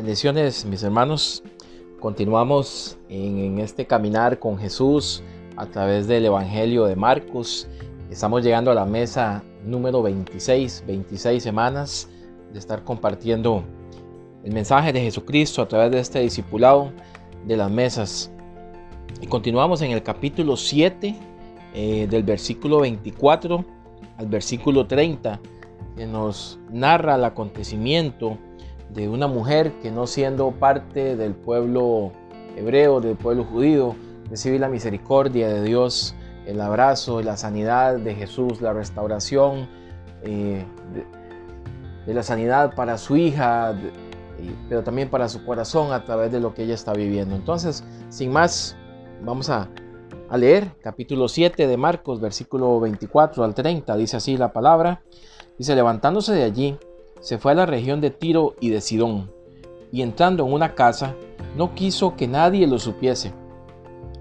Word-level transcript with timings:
Bendiciones 0.00 0.64
mis 0.64 0.82
hermanos. 0.82 1.42
Continuamos 2.00 2.96
en, 3.10 3.58
este 3.58 3.86
caminar 3.86 4.38
con 4.38 4.56
Jesús 4.56 5.22
a 5.56 5.66
través 5.66 6.08
del 6.08 6.24
Evangelio 6.24 6.86
de 6.86 6.96
Marcos. 6.96 7.68
Estamos 8.10 8.42
llegando 8.42 8.70
a 8.70 8.74
la 8.74 8.86
mesa 8.86 9.44
número 9.62 10.00
26, 10.02 10.84
26 10.86 11.42
semanas 11.42 12.08
de 12.50 12.58
estar 12.58 12.82
compartiendo 12.82 13.62
el 14.42 14.54
mensaje 14.54 14.90
de 14.94 15.02
Jesucristo 15.02 15.60
a 15.60 15.68
través 15.68 15.90
de 15.90 16.00
este 16.00 16.20
discipulado 16.20 16.92
de 17.46 17.58
las 17.58 17.70
mesas. 17.70 18.30
Y 19.20 19.26
continuamos 19.26 19.82
en 19.82 19.90
el 19.90 20.02
capítulo 20.02 20.56
7 20.56 21.14
eh, 21.74 22.06
del 22.08 22.22
versículo 22.22 22.80
24 22.80 23.66
al 24.16 24.26
versículo 24.28 24.86
30 24.86 25.38
que 25.94 26.06
nos 26.06 26.58
narra 26.70 27.16
el 27.16 27.24
acontecimiento 27.24 28.38
de 28.94 29.08
una 29.08 29.26
mujer 29.26 29.72
que 29.80 29.90
no 29.90 30.06
siendo 30.06 30.50
parte 30.50 31.16
del 31.16 31.34
pueblo 31.34 32.12
hebreo, 32.56 33.00
del 33.00 33.16
pueblo 33.16 33.44
judío, 33.44 33.94
recibe 34.28 34.58
la 34.58 34.68
misericordia 34.68 35.48
de 35.48 35.62
Dios, 35.62 36.14
el 36.46 36.60
abrazo, 36.60 37.22
la 37.22 37.36
sanidad 37.36 37.96
de 37.96 38.14
Jesús, 38.14 38.60
la 38.60 38.72
restauración 38.72 39.68
eh, 40.22 40.64
de, 42.06 42.14
la 42.14 42.22
sanidad 42.24 42.74
para 42.74 42.98
su 42.98 43.16
hija, 43.16 43.72
pero 44.68 44.82
también 44.82 45.08
para 45.08 45.28
su 45.28 45.44
corazón 45.44 45.92
a 45.92 46.04
través 46.04 46.32
de 46.32 46.40
lo 46.40 46.54
que 46.54 46.64
ella 46.64 46.74
está 46.74 46.92
viviendo. 46.92 47.36
Entonces, 47.36 47.84
sin 48.08 48.32
más, 48.32 48.76
vamos 49.22 49.48
a, 49.48 49.68
a 50.28 50.36
leer 50.36 50.72
capítulo 50.82 51.28
7 51.28 51.68
de 51.68 51.76
Marcos, 51.76 52.20
versículo 52.20 52.80
24 52.80 53.44
al 53.44 53.54
30. 53.54 53.96
Dice 53.96 54.16
así 54.16 54.36
la 54.36 54.52
palabra. 54.52 55.02
Dice, 55.56 55.76
levantándose 55.76 56.32
de 56.32 56.42
allí, 56.42 56.78
se 57.20 57.38
fue 57.38 57.52
a 57.52 57.54
la 57.54 57.66
región 57.66 58.00
de 58.00 58.10
Tiro 58.10 58.54
y 58.60 58.70
de 58.70 58.80
Sidón, 58.80 59.30
y 59.92 60.02
entrando 60.02 60.46
en 60.46 60.52
una 60.52 60.74
casa, 60.74 61.14
no 61.56 61.74
quiso 61.74 62.16
que 62.16 62.26
nadie 62.26 62.66
lo 62.66 62.78
supiese, 62.78 63.32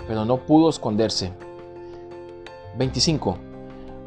pero 0.08 0.26
no 0.26 0.38
pudo 0.38 0.70
esconderse. 0.70 1.32
25. 2.78 3.38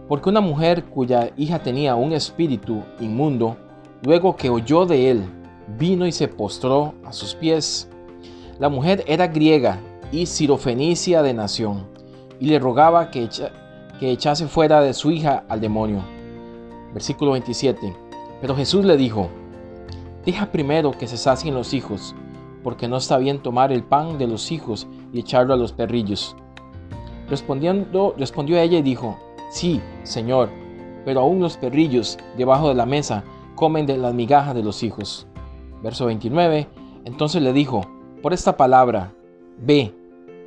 Porque 0.08 0.28
una 0.28 0.40
mujer 0.40 0.84
cuya 0.84 1.30
hija 1.36 1.62
tenía 1.62 1.94
un 1.94 2.12
espíritu 2.12 2.82
inmundo, 3.00 3.56
luego 4.02 4.36
que 4.36 4.50
oyó 4.50 4.84
de 4.84 5.10
él, 5.10 5.24
vino 5.78 6.06
y 6.06 6.12
se 6.12 6.28
postró 6.28 6.94
a 7.04 7.12
sus 7.12 7.34
pies. 7.34 7.88
La 8.58 8.68
mujer 8.68 9.04
era 9.06 9.28
griega 9.28 9.78
y 10.10 10.26
sirofenicia 10.26 11.22
de 11.22 11.32
nación, 11.32 11.86
y 12.40 12.46
le 12.46 12.58
rogaba 12.58 13.10
que, 13.10 13.28
echase 14.00 14.48
fuera 14.48 14.80
de 14.80 14.92
su 14.92 15.12
hija 15.12 15.44
al 15.48 15.60
demonio. 15.60 16.02
Versículo 16.92 17.32
27. 17.32 18.01
Pero 18.42 18.56
Jesús 18.56 18.84
le 18.84 18.96
dijo, 18.96 19.30
deja 20.26 20.50
primero 20.50 20.90
que 20.90 21.06
se 21.06 21.16
sacien 21.16 21.54
los 21.54 21.72
hijos, 21.74 22.12
porque 22.64 22.88
no 22.88 22.96
está 22.96 23.16
bien 23.18 23.38
tomar 23.38 23.70
el 23.70 23.84
pan 23.84 24.18
de 24.18 24.26
los 24.26 24.50
hijos 24.50 24.88
y 25.12 25.20
echarlo 25.20 25.54
a 25.54 25.56
los 25.56 25.72
perrillos. 25.72 26.34
Respondiendo, 27.30 28.16
respondió 28.18 28.58
ella 28.58 28.78
y 28.78 28.82
dijo, 28.82 29.16
sí, 29.48 29.80
Señor, 30.02 30.50
pero 31.04 31.20
aún 31.20 31.40
los 31.40 31.56
perrillos 31.56 32.18
debajo 32.36 32.68
de 32.68 32.74
la 32.74 32.84
mesa 32.84 33.22
comen 33.54 33.86
de 33.86 33.96
las 33.96 34.12
migajas 34.12 34.56
de 34.56 34.64
los 34.64 34.82
hijos. 34.82 35.28
Verso 35.80 36.06
29, 36.06 36.66
entonces 37.04 37.42
le 37.42 37.52
dijo, 37.52 37.86
por 38.22 38.32
esta 38.32 38.56
palabra, 38.56 39.14
ve, 39.56 39.94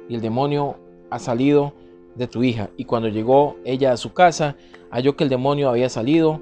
y 0.10 0.16
el 0.16 0.22
demonio 0.22 0.76
ha 1.10 1.20
salido 1.20 1.74
de 2.16 2.28
tu 2.28 2.44
hija. 2.44 2.72
Y 2.76 2.84
cuando 2.84 3.08
llegó 3.08 3.56
ella 3.64 3.94
a 3.94 3.98
su 3.98 4.12
casa, 4.12 4.58
halló 4.92 5.16
que 5.16 5.24
el 5.24 5.30
demonio 5.30 5.70
había 5.70 5.88
salido 5.88 6.42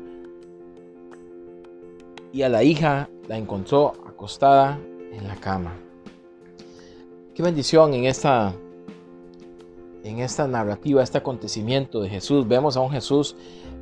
y 2.34 2.42
a 2.42 2.50
la 2.50 2.64
hija 2.64 3.10
la 3.30 3.38
encontró 3.38 3.94
acostada 4.08 4.80
en 5.14 5.28
la 5.28 5.36
cama. 5.36 5.80
Qué 7.36 7.44
bendición 7.44 7.94
en 7.94 8.06
esta, 8.06 8.54
en 10.04 10.20
esta 10.20 10.48
narrativa, 10.48 11.02
este 11.04 11.20
acontecimiento 11.20 12.02
de 12.02 12.10
Jesús. 12.10 12.48
Vemos 12.48 12.76
a 12.76 12.82
un 12.82 12.90
Jesús 12.90 13.36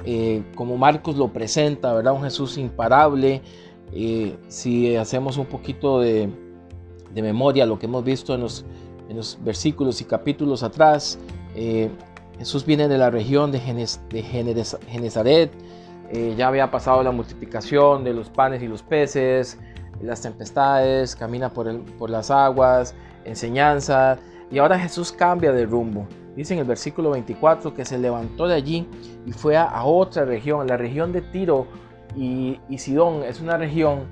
eh, 0.06 0.44
como 0.56 0.78
Marcos 0.78 1.16
lo 1.16 1.32
presenta, 1.32 1.94
¿verdad? 1.94 2.14
Un 2.14 2.24
Jesús 2.24 2.58
imparable. 2.58 3.42
Eh, 3.94 4.36
si 4.48 4.96
hacemos 4.96 5.38
un 5.38 5.46
poquito 5.46 6.00
de, 6.00 6.30
memoria 7.14 7.66
lo 7.66 7.78
que 7.78 7.86
hemos 7.86 8.04
visto 8.04 8.34
en 8.34 8.42
los, 8.42 8.66
en 9.10 9.18
los 9.18 9.38
versículos 9.44 10.02
y 10.02 10.06
capítulos 10.06 10.64
atrás, 10.64 11.20
eh, 11.56 11.90
Jesús 12.38 12.66
viene 12.66 12.88
de 12.88 12.98
la 12.98 13.10
región 13.10 13.52
de, 13.52 13.60
de 14.10 14.24
Genezaret, 14.90 15.52
eh, 16.14 16.36
ya 16.38 16.50
había 16.50 16.70
pasado 16.70 17.02
la 17.04 17.12
multiplicación 17.12 18.04
de 18.04 18.14
los 18.14 18.30
panes 18.30 18.62
y 18.62 18.68
los 18.68 18.84
peces, 18.84 19.58
las 20.02 20.22
tempestades, 20.22 21.16
camina 21.16 21.50
por, 21.50 21.84
por 21.98 22.10
las 22.10 22.30
aguas, 22.30 22.94
enseñanza, 23.24 24.18
y 24.52 24.60
ahora 24.60 24.78
Jesús 24.78 25.12
cambia 25.12 25.54
de 25.54 25.66
rumbo. 25.66 26.06
Dice 26.36 26.54
en 26.54 26.60
el 26.60 26.66
versículo 26.66 27.12
24 27.12 27.74
que 27.74 27.86
se 27.86 27.98
levantó 27.98 28.48
de 28.48 28.56
allí 28.56 28.88
y 29.26 29.32
fue 29.32 29.56
a, 29.56 29.84
otra 29.84 30.26
región, 30.26 30.68
la 30.68 30.78
región 30.78 31.14
de 31.14 31.22
Tiro 31.22 31.68
y, 32.16 32.60
Sidón. 32.78 33.24
Es 33.24 33.40
una 33.40 33.58
región 33.58 34.06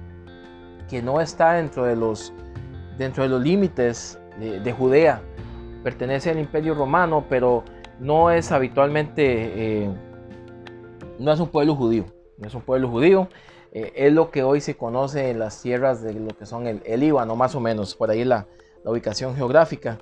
que 0.89 1.01
no 1.01 1.19
está 1.19 1.53
dentro 1.53 1.83
de 1.85 1.95
los, 1.95 2.33
dentro 2.97 3.23
de 3.23 3.29
los 3.29 3.41
límites 3.41 4.19
de, 4.39 4.71
Judea. 4.71 5.21
Pertenece 5.83 6.29
al 6.29 6.39
imperio 6.39 6.73
romano, 6.75 7.25
pero 7.29 7.63
no 7.99 8.31
es 8.31 8.53
habitualmente... 8.53 9.83
Eh, 9.83 9.89
no 11.19 11.31
es 11.31 11.39
un 11.39 11.49
pueblo 11.49 11.75
judío, 11.75 12.05
no 12.37 12.47
es 12.47 12.55
un 12.55 12.61
pueblo 12.61 12.89
judío. 12.89 13.27
Eh, 13.71 13.93
es 13.95 14.13
lo 14.13 14.31
que 14.31 14.41
hoy 14.41 14.61
se 14.61 14.75
conoce 14.75 15.29
en 15.29 15.37
las 15.37 15.61
tierras 15.61 16.01
de 16.01 16.13
lo 16.13 16.29
que 16.29 16.45
son 16.45 16.65
el, 16.65 16.81
el 16.85 17.01
Líbano, 17.01 17.35
más 17.35 17.53
o 17.53 17.59
menos, 17.59 17.93
por 17.93 18.09
ahí 18.09 18.23
la, 18.23 18.47
la 18.83 18.91
ubicación 18.91 19.35
geográfica. 19.35 19.99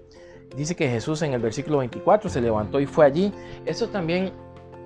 Dice 0.56 0.76
que 0.76 0.88
Jesús 0.88 1.22
en 1.24 1.34
el 1.34 1.42
versículo 1.42 1.80
24 1.80 2.30
se 2.30 2.40
levantó 2.40 2.80
y 2.80 2.86
fue 2.86 3.06
allí. 3.06 3.34
Eso 3.66 3.90
también 3.90 4.32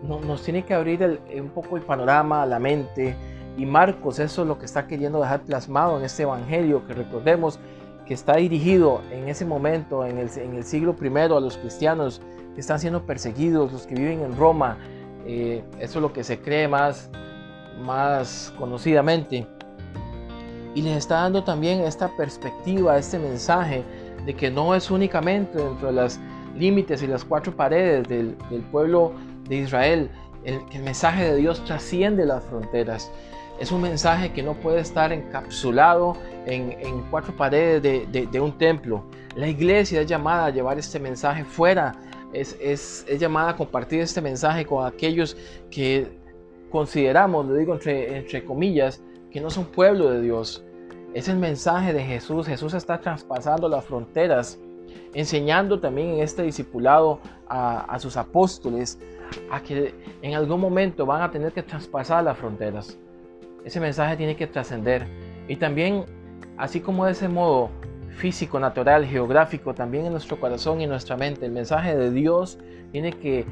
nos 0.04 0.42
tiene 0.42 0.66
que 0.66 0.74
abrir 0.74 1.22
un 1.36 1.50
poco 1.50 1.78
el 1.78 1.84
panorama, 1.84 2.46
la 2.46 2.60
mente. 2.60 3.16
Y 3.58 3.66
Marcos, 3.66 4.20
eso 4.20 4.42
es 4.42 4.48
lo 4.48 4.58
que 4.58 4.66
está 4.66 4.88
queriendo 4.88 5.22
dejar 5.22 5.44
plasmado 5.44 6.00
en 6.00 6.06
este 6.06 6.24
evangelio, 6.24 6.88
que 6.88 6.94
recordemos 6.94 7.60
que 8.08 8.14
está 8.14 8.38
dirigido 8.38 9.02
en 9.12 9.30
ese 9.30 9.46
momento, 9.46 10.06
en 10.06 10.18
el, 10.18 10.30
en 10.38 10.56
el 10.56 10.64
siglo 10.64 10.96
primero, 10.96 11.38
a 11.38 11.42
los 11.42 11.58
cristianos 11.58 12.22
que 12.56 12.62
están 12.62 12.80
siendo 12.80 13.06
perseguidos, 13.06 13.72
los 13.72 13.86
que 13.86 13.96
viven 13.96 14.22
en 14.22 14.36
Roma, 14.36 14.78
eso 15.26 15.64
es 15.80 15.96
lo 15.96 16.14
que 16.14 16.24
se 16.24 16.40
cree 16.40 16.68
más, 16.68 17.10
más 17.82 18.54
conocidamente. 18.58 19.48
Y 20.74 20.82
les 20.82 20.98
está 20.98 21.16
dando 21.16 21.44
también 21.44 21.82
esta 21.82 22.10
perspectiva, 22.16 22.98
este 22.98 23.20
mensaje 23.20 23.84
de 24.26 24.34
que 24.34 24.50
no 24.50 24.74
es 24.76 24.90
únicamente 24.90 25.58
dentro 25.58 25.88
de 25.88 25.94
los 25.94 26.20
límites 26.56 27.02
y 27.04 27.08
las 27.08 27.26
cuatro 27.26 27.56
paredes 27.56 28.08
del, 28.08 28.36
pueblo 28.72 29.14
de 29.48 29.58
Israel, 29.58 30.10
el, 30.44 30.62
mensaje 30.82 31.26
de 31.26 31.36
Dios 31.38 31.64
trasciende 31.66 32.26
las 32.26 32.44
fronteras. 32.46 33.12
Es 33.60 33.72
un 33.72 33.82
mensaje 33.82 34.32
que 34.32 34.42
no 34.42 34.54
puede 34.56 34.80
estar 34.80 35.12
encapsulado 35.12 36.16
en, 36.46 37.04
cuatro 37.12 37.36
paredes 37.36 37.84
de, 37.84 38.28
de, 38.32 38.40
un 38.40 38.58
templo. 38.58 39.04
La 39.36 39.48
iglesia 39.48 40.02
es 40.02 40.08
llamada 40.08 40.46
a 40.46 40.50
llevar 40.50 40.80
este 40.80 41.00
mensaje 41.00 41.44
fuera 41.44 41.94
es, 42.34 43.06
llamada 43.20 43.52
a 43.52 43.56
compartir 43.56 44.02
este 44.02 44.22
mensaje 44.22 44.66
con 44.66 44.86
aquellos 44.86 45.38
que 45.70 46.08
consideramos, 46.70 47.46
lo 47.46 47.56
digo 47.56 47.74
entre, 47.74 48.18
entre 48.18 48.46
comillas, 48.46 49.04
que 49.30 49.42
no 49.42 49.50
son 49.50 49.66
pueblo 49.66 50.10
de 50.10 50.22
Dios. 50.22 50.64
Es 51.14 51.28
el 51.28 51.38
mensaje 51.38 51.94
de 51.94 52.04
Jesús. 52.04 52.48
Jesús 52.48 52.74
está 52.74 53.00
traspasando 53.00 53.68
las 53.68 53.84
fronteras, 53.84 54.60
enseñando 55.14 55.80
también 55.80 56.10
en 56.12 56.20
este 56.22 56.44
discipulado 56.44 57.20
a, 57.48 57.82
a, 57.82 58.00
sus 58.00 58.16
apóstoles 58.16 58.98
a 59.50 59.62
que 59.62 59.94
en 60.22 60.36
algún 60.36 60.62
momento 60.62 61.06
van 61.06 61.22
a 61.22 61.32
tener 61.32 61.52
que 61.52 61.64
traspasar 61.64 62.24
las 62.24 62.38
fronteras. 62.38 62.98
Ese 63.66 63.80
mensaje 63.80 64.16
tiene 64.18 64.36
que 64.36 64.48
trascender. 64.48 65.06
Y 65.48 65.58
también, 65.58 66.06
así 66.58 66.80
como 66.80 67.06
de 67.06 67.12
ese 67.12 67.28
modo 67.28 67.70
físico, 68.18 68.60
natural, 68.60 69.06
geográfico, 69.06 69.74
también 69.74 70.06
en 70.06 70.12
nuestro 70.12 70.40
corazón 70.40 70.82
y 70.82 70.88
nuestra 70.88 71.18
mente. 71.18 71.46
El 71.46 71.52
mensaje 71.52 71.96
de 71.96 72.12
Dios 72.12 72.58
tiene 72.92 73.14
que, 73.14 73.46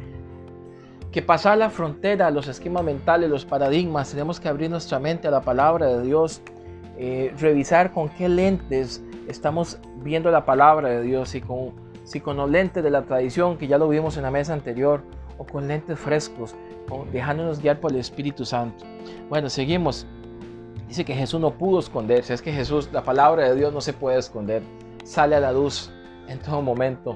que 1.12 1.22
pasar 1.22 1.58
la 1.58 1.70
frontera, 1.70 2.30
los 2.30 2.48
esquemas 2.48 2.84
mentales, 2.84 3.30
los 3.30 3.46
paradigmas. 3.46 4.12
Tenemos 4.12 4.40
que 4.40 4.48
abrir 4.48 4.70
nuestra 4.70 5.00
mente 5.00 5.28
a 5.28 5.32
la 5.32 5.42
palabra 5.42 5.88
de 5.88 6.02
Dios, 6.04 6.42
eh, 6.98 7.34
revisar 7.40 7.92
con 7.92 8.10
qué 8.10 8.30
lentes 8.30 9.04
estamos 9.28 9.80
viendo 10.04 10.32
la 10.32 10.46
palabra 10.46 10.90
de 10.90 11.02
Dios, 11.02 11.36
y 11.36 11.42
con, 11.42 11.72
si 12.04 12.20
con 12.20 12.38
los 12.38 12.50
lentes 12.50 12.84
de 12.84 12.90
la 12.90 13.04
tradición, 13.04 13.58
que 13.58 13.68
ya 13.68 13.78
lo 13.78 13.88
vimos 13.88 14.18
en 14.18 14.24
la 14.24 14.32
mesa 14.32 14.54
anterior, 14.54 15.02
o 15.38 15.46
con 15.46 15.68
lentes 15.68 15.98
frescos, 15.98 16.56
dejándonos 17.14 17.62
guiar 17.62 17.80
por 17.80 17.92
el 17.92 18.00
Espíritu 18.00 18.44
Santo. 18.44 18.84
Bueno, 19.30 19.50
seguimos. 19.50 20.06
Dice 20.90 21.06
que 21.06 21.14
Jesús 21.14 21.40
no 21.40 21.52
pudo 21.52 21.80
esconderse. 21.80 22.34
Es 22.34 22.42
que 22.42 22.52
Jesús, 22.52 22.90
la 22.92 23.04
palabra 23.04 23.48
de 23.48 23.56
Dios 23.56 23.72
no 23.72 23.80
se 23.80 23.94
puede 23.94 24.18
esconder. 24.18 24.64
Sale 25.04 25.36
a 25.36 25.40
la 25.40 25.52
luz 25.52 25.92
en 26.28 26.40
todo 26.40 26.64
momento. 26.64 27.16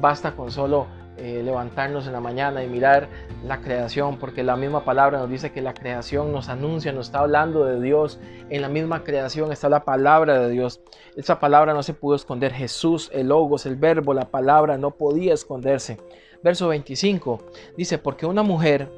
Basta 0.00 0.34
con 0.34 0.50
solo 0.50 0.86
eh, 1.18 1.42
levantarnos 1.44 2.06
en 2.06 2.14
la 2.14 2.20
mañana 2.20 2.64
y 2.64 2.68
mirar 2.68 3.10
la 3.44 3.60
creación, 3.60 4.16
porque 4.16 4.42
la 4.42 4.56
misma 4.56 4.86
palabra 4.86 5.18
nos 5.18 5.28
dice 5.28 5.52
que 5.52 5.60
la 5.60 5.74
creación 5.74 6.32
nos 6.32 6.48
anuncia, 6.48 6.92
nos 6.92 7.08
está 7.08 7.18
hablando 7.18 7.66
de 7.66 7.78
Dios. 7.78 8.18
En 8.48 8.62
la 8.62 8.70
misma 8.70 9.04
creación 9.04 9.52
está 9.52 9.68
la 9.68 9.84
palabra 9.84 10.40
de 10.40 10.48
Dios. 10.48 10.80
Esa 11.14 11.38
palabra 11.38 11.74
no 11.74 11.82
se 11.82 11.92
pudo 11.92 12.16
esconder. 12.16 12.54
Jesús, 12.54 13.10
el 13.12 13.28
logos, 13.28 13.66
el 13.66 13.76
verbo, 13.76 14.14
la 14.14 14.30
palabra 14.30 14.78
no 14.78 14.92
podía 14.92 15.34
esconderse. 15.34 15.98
Verso 16.42 16.68
25 16.68 17.38
dice, 17.76 17.98
porque 17.98 18.24
una 18.24 18.42
mujer 18.42 18.90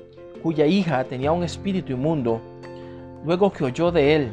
cuya 0.44 0.66
hija 0.66 1.02
tenía 1.02 1.32
un 1.32 1.42
espíritu 1.42 1.92
inmundo, 1.92 2.40
luego 3.24 3.52
que 3.52 3.64
oyó 3.64 3.90
de 3.90 4.16
él, 4.16 4.32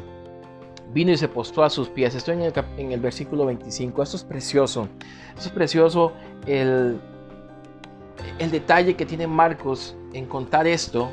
vino 0.92 1.12
y 1.12 1.16
se 1.16 1.28
postró 1.28 1.64
a 1.64 1.70
sus 1.70 1.88
pies. 1.88 2.14
Estoy 2.14 2.34
en 2.34 2.42
el, 2.42 2.52
en 2.76 2.92
el 2.92 3.00
versículo 3.00 3.46
25. 3.46 4.02
Esto 4.02 4.16
es 4.16 4.24
precioso. 4.24 4.88
Esto 5.36 5.48
es 5.48 5.50
precioso 5.50 6.12
el, 6.46 7.00
el 8.38 8.50
detalle 8.50 8.94
que 8.94 9.06
tiene 9.06 9.26
Marcos 9.26 9.96
en 10.12 10.26
contar 10.26 10.66
esto, 10.66 11.10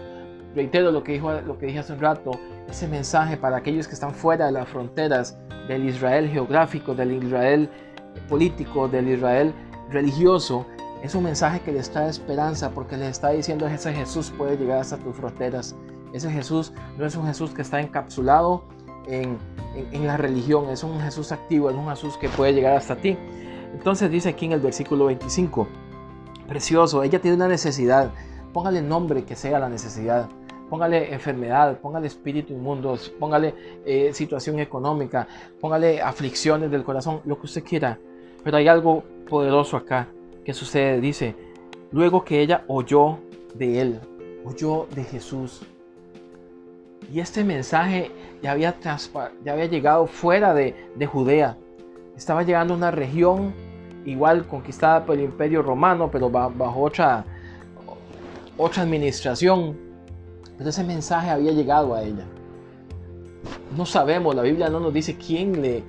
reitero 0.56 0.92
lo 0.92 1.04
que, 1.04 1.14
dijo, 1.14 1.32
lo 1.42 1.58
que 1.58 1.68
dije 1.68 1.80
hace 1.80 1.94
un 1.94 2.00
rato, 2.00 2.32
ese 2.68 2.88
mensaje 2.88 3.38
para 3.38 3.58
aquellos 3.58 3.88
que 3.88 3.94
están 3.94 4.14
fuera 4.14 4.48
de 4.48 4.52
las 4.52 4.68
fronteras 4.68 5.38
del 5.68 5.88
Israel 5.88 6.28
geográfico, 6.30 6.96
del 6.96 7.24
Israel 7.24 7.70
político, 8.28 8.88
del 8.88 9.10
Israel 9.10 9.54
religioso, 9.90 10.66
es 11.04 11.14
un 11.14 11.24
mensaje 11.24 11.60
que 11.62 11.72
les 11.72 11.90
trae 11.92 12.10
esperanza 12.10 12.72
porque 12.72 12.98
les 12.98 13.10
está 13.10 13.30
diciendo 13.30 13.68
ese 13.68 13.94
Jesús 13.94 14.34
puede 14.36 14.58
llegar 14.58 14.80
hasta 14.80 14.98
tus 14.98 15.16
fronteras. 15.16 15.76
Ese 16.18 16.32
Jesús 16.32 16.74
no 16.98 17.06
es 17.06 17.16
un 17.16 17.28
Jesús 17.28 17.52
que 17.52 17.62
está 17.62 17.80
encapsulado 17.80 18.64
en, 19.06 19.38
en, 19.92 20.08
la 20.08 20.18
religión, 20.18 20.68
es 20.72 20.84
un 20.84 21.00
Jesús 21.00 21.32
activo, 21.32 21.70
es 21.70 21.76
un 21.76 21.88
Jesús 21.88 22.18
que 22.18 22.28
puede 22.28 22.54
llegar 22.54 22.76
hasta 22.76 22.96
ti. 22.96 23.16
Entonces 23.72 24.10
dice 24.10 24.30
aquí 24.30 24.48
en 24.48 24.54
el 24.54 24.60
versículo 24.60 25.06
25, 25.06 25.68
precioso, 26.48 27.04
ella 27.04 27.22
tiene 27.22 27.38
una 27.38 27.48
necesidad, 27.48 28.10
póngale 28.52 28.82
nombre 28.82 29.26
que 29.26 29.36
sea 29.36 29.60
la 29.60 29.70
necesidad, 29.70 30.28
póngale 30.72 31.14
enfermedad, 31.14 31.78
póngale 31.82 32.08
espíritu 32.08 32.52
inmundo, 32.52 32.98
póngale 33.20 33.54
eh, 33.86 34.12
situación 34.12 34.60
económica, 34.60 35.28
póngale 35.62 36.02
aflicciones 36.02 36.72
del 36.72 36.84
corazón, 36.84 37.22
lo 37.26 37.40
que 37.40 37.46
usted 37.46 37.64
quiera. 37.64 38.00
Pero 38.44 38.58
hay 38.58 38.68
algo 38.68 39.04
poderoso 39.30 39.78
acá 39.78 40.08
que 40.44 40.56
sucede, 40.56 41.00
dice, 41.00 41.36
luego 41.92 42.26
que 42.26 42.42
ella 42.42 42.64
oyó 42.68 43.20
de 43.54 43.82
él, 43.82 44.00
oyó 44.44 44.88
de 44.96 45.04
Jesús. 45.04 45.62
Y 47.12 47.20
este 47.20 47.44
mensaje 47.44 48.12
ya 48.42 48.52
había, 48.52 48.76
ya 48.82 49.54
había 49.54 49.66
llegado 49.66 50.08
fuera 50.08 50.54
de, 50.54 50.76
de 50.96 51.06
Judea, 51.06 51.58
estaba 52.18 52.44
llegando 52.44 52.74
a 52.74 52.78
una 52.78 52.92
región 52.92 53.54
igual 54.06 54.48
conquistada 54.48 55.06
por 55.06 55.16
el 55.16 55.26
imperio 55.26 55.62
romano, 55.62 56.10
pero 56.12 56.30
bajo 56.30 56.82
otra, 56.82 57.24
otra 58.58 58.84
administración. 58.84 59.78
Pero 60.58 60.70
ese 60.70 60.84
mensaje 60.84 61.30
había 61.30 61.52
llegado 61.52 61.94
a 61.94 62.02
ella. 62.02 62.26
No 63.76 63.86
sabemos, 63.86 64.34
la 64.34 64.42
Biblia 64.42 64.70
no 64.70 64.80
nos 64.80 64.94
dice 64.94 65.16
quién 65.16 65.62
le, 65.62 65.84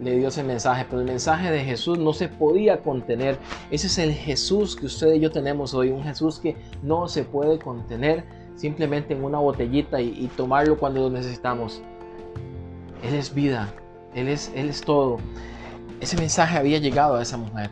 le 0.00 0.16
dio 0.16 0.28
ese 0.28 0.42
mensaje, 0.42 0.86
pero 0.88 1.02
el 1.02 1.06
mensaje 1.06 1.50
de 1.50 1.60
Jesús 1.60 1.98
no 1.98 2.12
se 2.14 2.28
podía 2.28 2.82
contener. 2.82 3.38
Ese 3.70 3.88
es 3.88 3.98
el 3.98 4.12
Jesús 4.12 4.76
que 4.76 4.86
usted 4.86 5.14
y 5.14 5.20
yo 5.20 5.30
tenemos 5.30 5.74
hoy, 5.74 5.90
un 5.90 6.02
Jesús 6.02 6.38
que 6.38 6.56
no 6.82 7.08
se 7.08 7.24
puede 7.24 7.58
contener 7.58 8.24
simplemente 8.56 9.14
en 9.14 9.22
una 9.22 9.38
botellita 9.38 10.00
y, 10.00 10.30
tomarlo 10.36 10.76
cuando 10.76 11.02
lo 11.02 11.10
necesitamos. 11.10 11.82
Él 13.02 13.14
es 13.14 13.32
vida, 13.32 13.72
Él 14.14 14.28
es, 14.28 14.52
Él 14.54 14.68
es 14.68 14.80
todo 14.80 15.18
ese 16.00 16.16
mensaje 16.16 16.56
había 16.56 16.78
llegado 16.78 17.16
a 17.16 17.22
esa 17.22 17.36
mujer. 17.36 17.70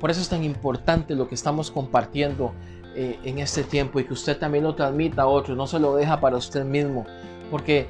Por 0.00 0.10
eso 0.10 0.20
es 0.20 0.28
tan 0.28 0.44
importante 0.44 1.14
lo 1.14 1.28
que 1.28 1.34
estamos 1.34 1.70
compartiendo 1.70 2.52
eh, 2.94 3.18
en 3.24 3.38
este 3.38 3.64
tiempo 3.64 4.00
y 4.00 4.04
que 4.04 4.12
usted 4.12 4.38
también 4.38 4.64
lo 4.64 4.74
transmita 4.74 5.22
a 5.22 5.26
otros, 5.26 5.56
no 5.56 5.66
se 5.66 5.78
lo 5.78 5.96
deja 5.96 6.20
para 6.20 6.36
usted 6.36 6.64
mismo, 6.64 7.06
porque 7.50 7.88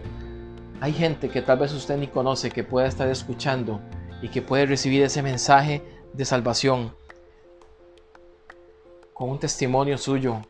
hay 0.80 0.92
gente 0.92 1.28
que 1.28 1.42
tal 1.42 1.58
vez 1.58 1.72
usted 1.72 1.96
ni 1.98 2.06
conoce 2.06 2.50
que 2.50 2.64
pueda 2.64 2.86
estar 2.86 3.08
escuchando 3.08 3.80
y 4.22 4.28
que 4.28 4.42
puede 4.42 4.66
recibir 4.66 5.02
ese 5.02 5.22
mensaje 5.22 5.82
de 6.12 6.24
salvación 6.24 6.94
con 9.12 9.30
un 9.30 9.38
testimonio 9.38 9.98
suyo. 9.98 10.42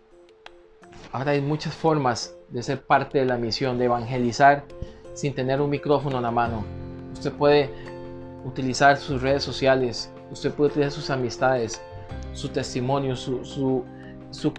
Ahora 1.15 1.31
hay 1.31 1.41
muchas 1.41 1.73
formas 1.73 2.35
de 2.49 2.61
ser 2.61 2.85
parte 2.85 3.19
de 3.19 3.25
la 3.25 3.37
misión, 3.37 3.79
de 3.79 3.85
evangelizar 3.85 4.65
sin 5.15 5.33
tener 5.33 5.61
un 5.61 5.71
micrófono 5.71 6.17
en 6.17 6.25
la 6.25 6.33
mano. 6.33 6.65
Usted 7.13 7.33
puede 7.33 7.71
utilizar 8.45 8.97
sus 8.97 9.23
redes 9.23 9.45
sociales, 9.45 10.13
usted 10.33 10.53
puede 10.53 10.71
utilizar 10.71 10.91
sus 10.91 11.11
amistades, 11.11 11.81
su 12.33 12.49
testimonio, 12.49 13.15
su, 13.15 13.85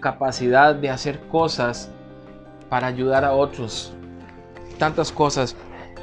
capacidad 0.00 0.74
de 0.74 0.88
hacer 0.88 1.20
cosas 1.28 1.90
para 2.70 2.86
ayudar 2.86 3.26
a 3.26 3.34
otros. 3.34 3.92
Tantas 4.78 5.12
cosas. 5.12 5.54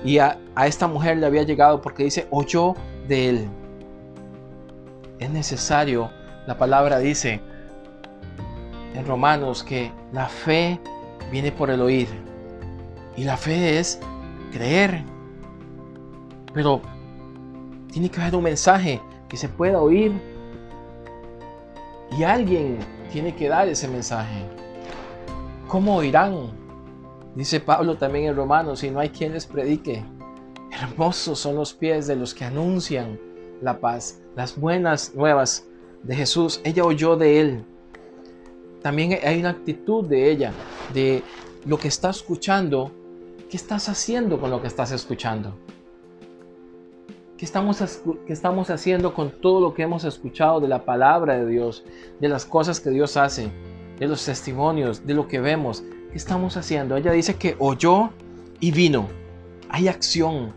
Y 0.05 0.19
a, 0.19 0.38
a 0.53 0.67
esta 0.67 0.85
mujer 0.85 1.17
le 1.17 1.25
había 1.25 1.41
llegado 1.41 1.81
porque 1.81 2.03
dice, 2.03 2.27
oyó 2.29 2.75
de 3.07 3.29
él. 3.29 3.47
Es 5.17 5.31
necesario, 5.31 6.11
la 6.45 6.59
palabra 6.59 7.00
dice 7.00 7.41
en 8.94 9.06
Romanos 9.06 9.63
que 9.63 9.92
la 10.12 10.28
fe 10.28 10.80
viene 11.31 11.51
por 11.51 11.69
el 11.69 11.81
oír. 11.81 12.07
Y 13.16 13.24
la 13.24 13.38
fe 13.38 13.80
es 13.80 14.00
creer. 14.51 15.04
Pero 16.54 16.81
tiene 17.92 18.10
que 18.10 18.22
haber 18.22 18.36
un 18.36 18.44
mensaje 18.44 19.01
que 19.28 19.38
se 19.38 19.50
pueda 19.50 19.80
oír. 19.81 20.12
Y 22.18 22.24
alguien 22.24 22.80
tiene 23.12 23.36
que 23.36 23.50
dar 23.50 23.68
ese 23.68 23.88
mensaje. 23.88 24.45
¿Cómo 25.68 25.96
oirán? 25.96 26.51
Dice 27.36 27.60
Pablo 27.60 27.98
también 27.98 28.25
en 28.25 28.36
Romanos, 28.36 28.80
si 28.80 28.92
no 28.92 29.00
hay 29.00 29.10
quien 29.10 29.34
les 29.34 29.48
predique. 29.48 30.04
Hermosos 30.72 31.39
son 31.39 31.56
los 31.56 31.74
pies 31.74 32.07
de 32.07 32.16
los 32.16 32.34
que 32.34 32.46
anuncian 32.46 33.19
la 33.62 33.80
paz, 33.80 34.22
las 34.36 34.60
buenas 34.60 35.16
nuevas 35.16 35.68
de 36.04 36.16
Jesús. 36.16 36.62
Ella 36.63 36.84
oyó 36.84 37.16
de 37.16 37.39
él. 37.39 37.66
También 38.83 39.18
hay 39.24 39.39
una 39.39 39.51
actitud 39.51 40.06
de 40.06 40.30
ella, 40.30 40.51
de 40.94 41.24
lo 41.65 41.77
que 41.77 41.88
está 41.88 42.09
escuchando. 42.09 42.91
¿Qué 43.50 43.56
estás 43.56 43.88
haciendo 43.88 44.39
con 44.39 44.51
lo 44.51 44.62
que 44.62 44.68
estás 44.68 44.91
escuchando? 44.91 45.56
¿Qué 47.38 47.45
estamos, 47.45 47.81
estamos 48.27 48.69
haciendo 48.69 49.13
con 49.13 49.31
todo 49.31 49.62
lo 49.62 49.74
que 49.74 49.83
hemos 49.83 50.03
escuchado 50.03 50.59
de 50.59 50.68
la 50.68 50.83
palabra 50.83 51.35
de 51.35 51.47
Dios, 51.47 51.85
de 52.19 52.27
las 52.27 52.45
cosas 52.45 52.81
que 52.81 52.89
Dios 52.89 53.15
hace, 53.15 53.50
de 54.00 54.07
los 54.07 54.25
testimonios, 54.25 55.07
de 55.07 55.13
lo 55.13 55.29
que 55.29 55.39
vemos? 55.39 55.81
¿Qué 56.12 56.18
estamos 56.18 56.57
haciendo? 56.57 56.97
Ella 56.97 57.13
dice 57.13 57.36
que 57.36 57.56
oyó 57.59 58.09
y 58.60 58.72
vino. 58.72 59.08
Hay 59.69 59.88
acción. 59.88 60.51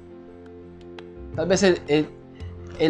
Tal 1.36 1.46
vez 1.46 1.62
el, 1.62 2.08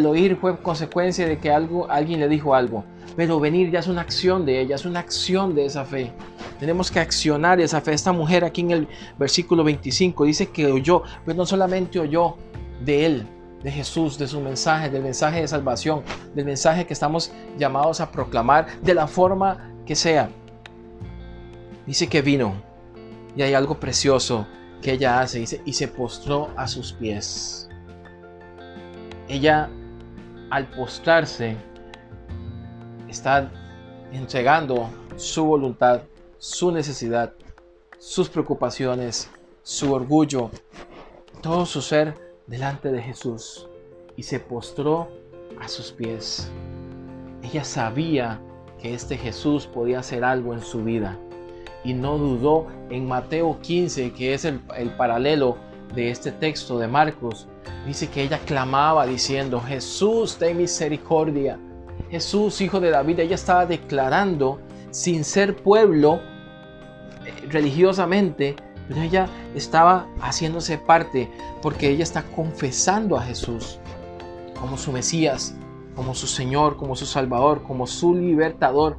oír 0.06 0.36
fue 0.36 0.58
consecuencia 0.58 1.26
de 1.26 1.38
que 1.38 1.50
algo, 1.50 1.90
alguien 1.90 2.20
le 2.20 2.28
dijo 2.28 2.54
algo, 2.54 2.84
pero 3.16 3.40
venir 3.40 3.70
ya 3.70 3.78
es 3.78 3.86
una 3.86 4.02
acción 4.02 4.44
de 4.44 4.60
ella, 4.60 4.74
es 4.74 4.84
una 4.84 5.00
acción 5.00 5.54
de 5.54 5.64
esa 5.64 5.84
fe. 5.84 6.12
Tenemos 6.58 6.90
que 6.90 7.00
accionar 7.00 7.60
esa 7.60 7.80
fe. 7.80 7.92
Esta 7.92 8.12
mujer 8.12 8.44
aquí 8.44 8.60
en 8.62 8.70
el 8.70 8.88
versículo 9.18 9.64
25 9.64 10.24
dice 10.24 10.48
que 10.48 10.66
oyó, 10.66 11.02
pero 11.24 11.36
no 11.36 11.46
solamente 11.46 11.98
oyó 11.98 12.36
de 12.84 13.06
él, 13.06 13.26
de 13.62 13.70
Jesús, 13.70 14.18
de 14.18 14.28
su 14.28 14.40
mensaje, 14.40 14.90
del 14.90 15.02
mensaje 15.02 15.40
de 15.40 15.48
salvación, 15.48 16.02
del 16.34 16.44
mensaje 16.44 16.86
que 16.86 16.92
estamos 16.92 17.32
llamados 17.58 18.00
a 18.00 18.10
proclamar 18.10 18.80
de 18.82 18.94
la 18.94 19.06
forma 19.06 19.72
que 19.86 19.94
sea. 19.94 20.28
Dice 21.86 22.08
que 22.08 22.22
vino 22.22 22.54
y 23.36 23.42
hay 23.42 23.54
algo 23.54 23.78
precioso 23.78 24.46
que 24.82 24.92
ella 24.92 25.20
hace, 25.20 25.38
dice, 25.38 25.62
y 25.64 25.72
se 25.72 25.88
postró 25.88 26.50
a 26.56 26.68
sus 26.68 26.92
pies. 26.92 27.68
Ella, 29.28 29.68
al 30.50 30.68
postrarse, 30.68 31.56
está 33.08 33.50
entregando 34.12 34.88
su 35.16 35.44
voluntad, 35.44 36.02
su 36.38 36.70
necesidad, 36.70 37.32
sus 37.98 38.28
preocupaciones, 38.28 39.30
su 39.62 39.92
orgullo, 39.92 40.50
todo 41.42 41.66
su 41.66 41.82
ser 41.82 42.14
delante 42.46 42.92
de 42.92 43.02
Jesús 43.02 43.68
y 44.16 44.22
se 44.22 44.38
postró 44.38 45.08
a 45.60 45.68
sus 45.68 45.92
pies. 45.92 46.50
Ella 47.42 47.64
sabía 47.64 48.40
que 48.80 48.94
este 48.94 49.16
Jesús 49.16 49.66
podía 49.66 50.00
hacer 50.00 50.24
algo 50.24 50.54
en 50.54 50.60
su 50.60 50.84
vida 50.84 51.18
y 51.84 51.94
no 51.94 52.18
dudó 52.18 52.66
en 52.90 53.06
Mateo 53.06 53.58
15, 53.60 54.12
que 54.12 54.34
es 54.34 54.44
el, 54.44 54.60
paralelo 54.96 55.56
de 55.94 56.10
este 56.10 56.32
texto 56.32 56.78
de 56.78 56.88
Marcos. 56.88 57.46
Dice 57.86 58.08
que 58.08 58.22
ella 58.22 58.38
clamaba 58.44 59.06
diciendo, 59.06 59.60
Jesús, 59.60 60.36
ten 60.36 60.56
misericordia. 60.56 61.58
Jesús, 62.10 62.60
hijo 62.60 62.80
de 62.80 62.90
David, 62.90 63.20
ella 63.20 63.34
estaba 63.34 63.66
declarando 63.66 64.60
sin 64.90 65.24
ser 65.24 65.56
pueblo 65.56 66.20
eh, 67.24 67.46
religiosamente, 67.48 68.56
pero 68.88 69.00
ella 69.02 69.28
estaba 69.54 70.06
haciéndose 70.20 70.78
parte 70.78 71.30
porque 71.62 71.90
ella 71.90 72.02
está 72.02 72.22
confesando 72.22 73.16
a 73.16 73.22
Jesús 73.22 73.78
como 74.60 74.76
su 74.78 74.92
Mesías, 74.92 75.54
como 75.94 76.14
su 76.14 76.26
Señor, 76.26 76.76
como 76.76 76.96
su 76.96 77.06
Salvador, 77.06 77.62
como 77.62 77.86
su 77.86 78.14
libertador. 78.14 78.98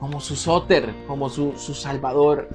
como 0.00 0.20
su 0.20 0.36
sóter, 0.36 0.94
como 1.06 1.30
su, 1.30 1.54
su 1.56 1.72
salvador, 1.72 2.50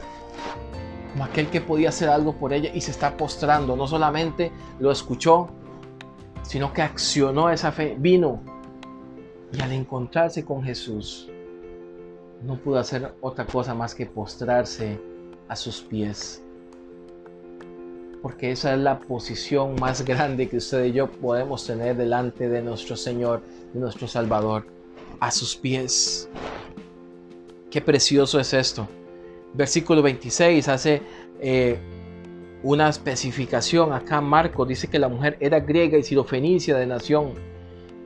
como 1.12 1.24
aquel 1.24 1.50
que 1.50 1.62
podía 1.62 1.90
hacer 1.90 2.10
algo 2.10 2.34
por 2.34 2.54
ella 2.54 2.72
y 2.74 2.82
se 2.82 2.92
está 2.92 3.18
postrando. 3.18 3.76
No 3.76 3.88
solamente 3.88 4.52
lo 4.80 4.92
escuchó, 4.92 5.50
sino 6.44 6.74
que 6.74 6.82
accionó 6.82 7.50
esa 7.50 7.72
fe, 7.72 7.96
vino 7.98 8.42
y 9.52 9.62
al 9.62 9.72
encontrarse 9.72 10.46
con 10.46 10.64
Jesús, 10.64 11.30
no 12.44 12.58
pudo 12.58 12.80
hacer 12.80 13.14
otra 13.22 13.46
cosa 13.46 13.74
más 13.74 13.96
que 13.96 14.06
postrarse 14.06 15.00
a 15.48 15.56
sus 15.56 15.82
pies. 15.82 16.44
Porque 18.22 18.52
esa 18.52 18.74
es 18.74 18.80
la 18.80 19.00
posición 19.00 19.76
más 19.80 20.04
grande 20.04 20.50
que 20.50 20.58
usted 20.58 20.86
y 20.86 20.92
yo 20.92 21.10
podemos 21.10 21.66
tener 21.66 21.96
delante 21.96 22.50
de 22.50 22.62
nuestro 22.62 22.96
Señor, 22.96 23.42
de 23.74 23.80
nuestro 23.80 24.08
Salvador, 24.08 24.68
a 25.20 25.32
sus 25.32 25.56
pies. 25.56 26.30
Qué 27.72 27.82
precioso 27.82 28.40
es 28.40 28.54
esto. 28.54 28.88
Versículo 29.54 30.02
26 30.02 30.68
hace 30.68 31.02
eh, 31.40 31.78
una 32.64 32.90
especificación. 32.90 33.94
Acá 33.94 34.22
Marco 34.22 34.66
dice 34.66 34.88
que 34.88 35.00
la 35.00 35.08
mujer 35.10 35.38
era 35.40 35.60
griega 35.60 35.98
y 35.98 36.04
sirofenicia 36.04 36.78
de 36.78 36.86
nación 36.86 37.34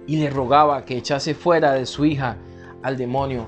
y 0.07 0.17
le 0.17 0.29
rogaba 0.29 0.83
que 0.85 0.97
echase 0.97 1.33
fuera 1.33 1.73
de 1.73 1.85
su 1.85 2.05
hija 2.05 2.37
al 2.81 2.97
demonio. 2.97 3.47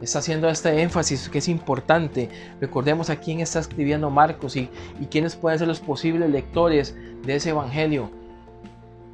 Está 0.00 0.20
haciendo 0.20 0.48
este 0.48 0.80
énfasis 0.80 1.28
que 1.28 1.38
es 1.38 1.48
importante. 1.48 2.28
Recordemos 2.60 3.10
a 3.10 3.16
quién 3.16 3.40
está 3.40 3.58
escribiendo 3.58 4.10
Marcos 4.10 4.54
y, 4.56 4.68
y 5.00 5.06
quiénes 5.06 5.34
pueden 5.34 5.58
ser 5.58 5.66
los 5.66 5.80
posibles 5.80 6.30
lectores 6.30 6.96
de 7.24 7.34
ese 7.34 7.50
evangelio. 7.50 8.10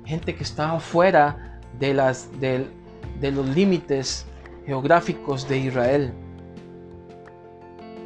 Gente 0.05 0.35
que 0.35 0.43
estaba 0.43 0.79
fuera 0.81 1.59
de, 1.79 1.95
las, 1.95 2.29
de, 2.39 2.67
de 3.19 3.33
los 3.33 3.47
límites 3.49 4.27
geográficos 4.67 5.49
de 5.49 5.59
Israel. 5.59 6.13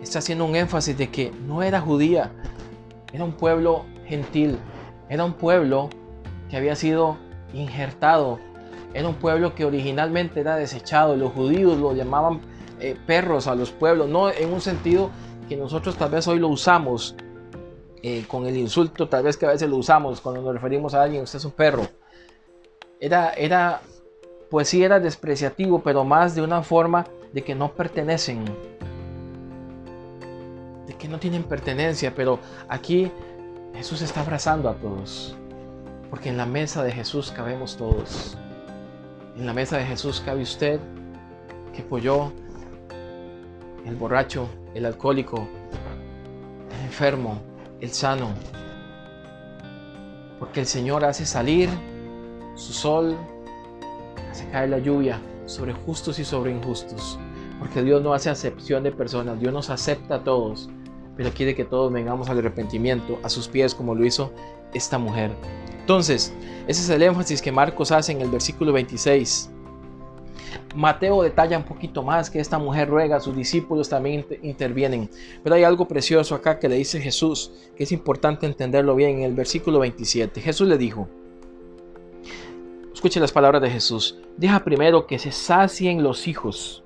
Está 0.03 0.21
haciendo 0.21 0.45
un 0.45 0.57
énfasis 0.57 0.97
de 0.97 1.11
que 1.11 1.33
no 1.47 1.63
era 1.63 1.81
judía, 1.81 2.33
era 3.13 3.25
un 3.25 3.33
pueblo 3.33 3.85
gentil, 4.07 4.59
era 5.09 5.25
un 5.25 5.33
pueblo 5.33 5.91
que 6.51 6.57
había 6.57 6.77
sido 6.77 7.17
injertado, 7.53 8.39
era 8.95 9.09
un 9.09 9.15
pueblo 9.15 9.55
que 9.55 9.65
originalmente 9.65 10.41
era 10.41 10.57
desechado, 10.57 11.17
los 11.17 11.33
judíos 11.33 11.79
lo 11.79 11.93
llamaban 11.95 12.41
eh, 12.81 12.97
perros 13.07 13.47
a 13.47 13.55
los 13.55 13.71
pueblos, 13.71 14.09
no 14.09 14.31
en 14.31 14.53
un 14.53 14.61
sentido 14.61 15.11
que 15.49 15.57
nosotros 15.57 15.97
tal 15.97 16.11
vez 16.11 16.29
hoy 16.29 16.39
lo 16.39 16.49
usamos 16.49 17.17
eh, 18.03 18.25
con 18.29 18.47
el 18.47 18.57
insulto, 18.57 19.09
tal 19.09 19.25
vez 19.25 19.37
que 19.37 19.47
a 19.47 19.51
veces 19.51 19.69
lo 19.69 19.77
usamos 19.77 20.21
cuando 20.21 20.41
nos 20.41 20.55
referimos 20.55 20.95
a 20.95 21.03
alguien, 21.03 21.23
usted 21.23 21.39
es 21.39 21.45
un 21.45 21.53
perro. 21.53 21.89
Era, 23.01 23.33
era, 23.33 23.81
pues 24.51 24.69
sí 24.69 24.85
era 24.85 25.01
despreciativo, 25.01 25.83
pero 25.83 26.05
más 26.05 26.35
de 26.35 26.43
una 26.43 26.63
forma 26.63 27.07
de 27.33 27.43
que 27.43 27.55
no 27.55 27.73
pertenecen, 27.73 28.45
que 30.99 31.09
no 31.09 31.19
tienen 31.19 31.45
pertenencia, 31.45 32.15
pero 32.15 32.41
aquí 32.69 33.11
Jesús 33.75 34.03
está 34.03 34.21
abrazando 34.21 34.69
a 34.69 34.75
todos, 34.75 35.37
porque 36.11 36.29
en 36.29 36.37
la 36.37 36.47
mesa 36.47 36.83
de 36.83 36.93
Jesús 36.93 37.31
cabemos 37.31 37.77
todos. 37.77 38.37
En 39.37 39.47
la 39.47 39.53
mesa 39.53 39.79
de 39.79 39.85
Jesús 39.85 40.21
cabe 40.25 40.43
usted, 40.43 40.81
que 41.73 41.83
apoyó 41.83 42.33
el 43.87 43.95
borracho, 43.95 44.49
el 44.75 44.85
alcohólico, 44.85 45.47
el 46.77 46.85
enfermo, 46.87 47.41
el 47.81 47.91
sano. 47.91 48.31
Porque 50.39 50.61
el 50.61 50.67
Señor 50.67 51.05
hace 51.05 51.25
salir 51.25 51.69
su 52.57 52.73
sol, 52.73 53.17
hace 54.31 54.49
caer 54.49 54.71
la 54.71 54.79
lluvia 54.79 55.21
sobre 55.47 55.73
justos 55.73 56.19
y 56.19 56.25
sobre 56.25 56.51
injustos. 56.51 57.19
Porque 57.61 57.83
Dios 57.83 58.03
no 58.03 58.13
hace 58.13 58.31
acepción 58.31 58.83
de 58.83 58.93
personas, 58.93 59.39
Dios 59.41 59.53
nos 59.53 59.71
acepta 59.71 60.17
a 60.17 60.25
todos, 60.25 60.69
pero 61.19 61.33
quiere 61.33 61.57
que 61.57 61.65
todos 61.65 61.93
vengamos 61.93 62.31
al 62.31 62.39
arrepentimiento, 62.39 63.19
a 63.25 63.29
sus 63.29 63.49
pies, 63.49 63.75
como 63.75 63.93
lo 63.93 64.07
hizo 64.07 64.33
esta 64.73 64.99
mujer. 64.99 65.33
Entonces, 65.81 66.33
ese 66.69 66.81
es 66.81 66.89
el 66.91 67.03
énfasis 67.03 67.43
que 67.43 67.51
Marcos 67.51 67.91
hace 67.91 68.13
en 68.13 68.21
el 68.21 68.31
versículo 68.31 68.73
26. 68.73 69.51
Mateo 70.77 71.25
detalla 71.25 71.59
un 71.59 71.65
poquito 71.65 72.05
más 72.05 72.31
que 72.31 72.39
esta 72.39 72.57
mujer 72.61 72.89
ruega, 72.89 73.19
sus 73.19 73.35
discípulos 73.35 73.89
también 73.89 74.25
intervienen. 74.45 75.11
Pero 75.43 75.57
hay 75.57 75.65
algo 75.65 75.89
precioso 75.89 76.37
acá 76.37 76.61
que 76.61 76.69
le 76.69 76.77
dice 76.77 77.01
Jesús, 77.01 77.51
que 77.77 77.83
es 77.83 77.91
importante 77.91 78.47
entenderlo 78.47 78.95
bien 78.95 79.19
en 79.19 79.23
el 79.25 79.35
versículo 79.35 79.81
27. 79.81 80.41
Jesús 80.41 80.69
le 80.69 80.79
dijo, 80.79 81.09
escuche 82.95 83.19
las 83.19 83.33
palabras 83.33 83.61
de 83.61 83.71
Jesús, 83.71 84.21
deja 84.37 84.63
primero 84.63 85.09
que 85.09 85.19
se 85.19 85.33
sacien 85.33 86.05
los 86.05 86.29
hijos, 86.29 86.85